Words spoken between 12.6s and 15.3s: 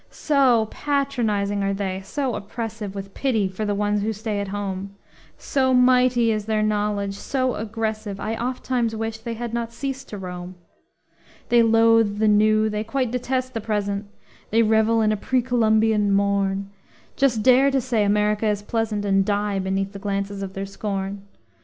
they quite detest the present; They revel in a